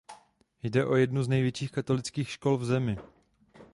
[0.63, 2.97] Jde o jednu z největších katolických škol v zemi.